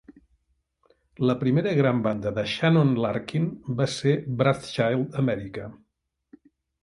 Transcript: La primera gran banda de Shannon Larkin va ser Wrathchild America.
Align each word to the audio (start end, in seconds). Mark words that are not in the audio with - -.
La 1.29 1.33
primera 1.41 1.73
gran 1.79 1.99
banda 2.07 2.31
de 2.37 2.45
Shannon 2.53 2.95
Larkin 3.03 3.45
va 3.81 3.87
ser 3.97 4.13
Wrathchild 4.39 5.19
America. 5.25 5.69